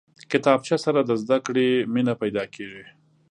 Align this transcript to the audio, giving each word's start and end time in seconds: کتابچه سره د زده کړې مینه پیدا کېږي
کتابچه 0.31 0.77
سره 0.85 0.99
د 1.03 1.11
زده 1.23 1.37
کړې 1.45 1.67
مینه 1.93 2.13
پیدا 2.21 2.43
کېږي 2.55 2.83